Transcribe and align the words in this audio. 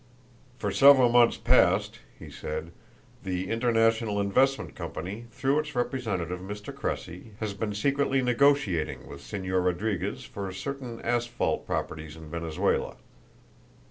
"For 0.57 0.71
several 0.71 1.09
months 1.09 1.37
past," 1.37 1.99
he 2.17 2.31
said, 2.31 2.71
"the 3.23 3.47
International 3.51 4.19
Investment 4.19 4.73
Company, 4.73 5.27
through 5.31 5.59
its 5.59 5.75
representative, 5.75 6.39
Mr. 6.39 6.75
Cressy, 6.75 7.33
has 7.39 7.53
been 7.53 7.75
secretly 7.75 8.23
negotiating 8.23 9.07
with 9.07 9.21
Señor 9.21 9.63
Rodriguez 9.63 10.23
for 10.23 10.51
certain 10.53 10.99
asphalt 11.03 11.67
properties 11.67 12.15
in 12.15 12.31
Venezuela. 12.31 12.95